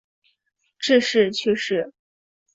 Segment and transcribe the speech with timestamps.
[0.79, 1.93] 致仕去世。